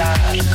alive. 0.00 0.47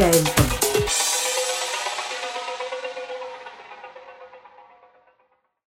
Game. 0.00 0.29